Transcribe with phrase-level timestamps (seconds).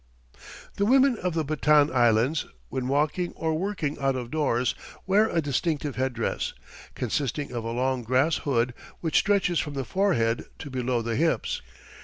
[0.77, 4.73] The women of the Batan Islands, when walking or working out of doors,
[5.05, 6.53] wear a distinctive headdress,
[6.95, 11.61] consisting of a long grass hood, which stretches from the forehead to below the hips.